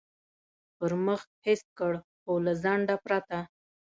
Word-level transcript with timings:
پر 0.77 0.91
مخ 1.05 1.21
حس 1.45 1.61
کړ، 1.77 1.93
خو 2.19 2.33
له 2.45 2.53
ځنډه 2.61 2.95
پرته. 3.05 3.39